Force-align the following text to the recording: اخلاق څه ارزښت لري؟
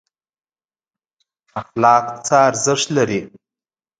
اخلاق 1.61 2.05
څه 2.25 2.35
ارزښت 2.49 2.87
لري؟ 2.97 3.21